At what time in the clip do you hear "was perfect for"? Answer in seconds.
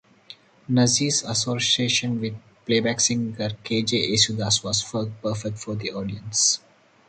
4.63-5.75